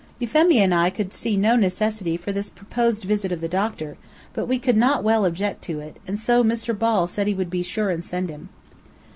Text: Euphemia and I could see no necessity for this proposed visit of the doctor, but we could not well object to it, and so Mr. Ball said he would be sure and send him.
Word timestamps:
Euphemia 0.17 0.61
and 0.63 0.73
I 0.73 0.89
could 0.89 1.13
see 1.13 1.37
no 1.37 1.55
necessity 1.55 2.17
for 2.17 2.31
this 2.31 2.49
proposed 2.49 3.03
visit 3.03 3.31
of 3.31 3.39
the 3.39 3.47
doctor, 3.47 3.97
but 4.33 4.47
we 4.47 4.57
could 4.57 4.75
not 4.75 5.03
well 5.03 5.25
object 5.25 5.61
to 5.65 5.79
it, 5.79 5.97
and 6.07 6.19
so 6.19 6.43
Mr. 6.43 6.75
Ball 6.75 7.05
said 7.05 7.27
he 7.27 7.35
would 7.35 7.51
be 7.51 7.61
sure 7.61 7.91
and 7.91 8.03
send 8.03 8.31
him. 8.31 8.49